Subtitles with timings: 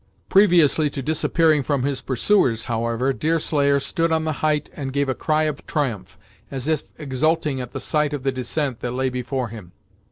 [0.29, 5.13] Previously to disappearing from his pursuers, however, Deerslayer stood on the height and gave a
[5.13, 6.17] cry of triumph,
[6.49, 9.73] as if exulting at the sight of the descent that lay before him.